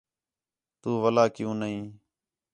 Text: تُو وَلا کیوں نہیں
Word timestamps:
تُو 0.81 0.89
وَلا 1.03 1.25
کیوں 1.35 1.53
نہیں 1.61 1.83